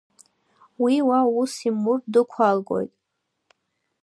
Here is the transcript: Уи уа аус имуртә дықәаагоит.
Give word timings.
Уи 0.81 0.95
уа 1.07 1.17
аус 1.25 1.53
имуртә 1.69 2.07
дықәаагоит. 2.13 2.91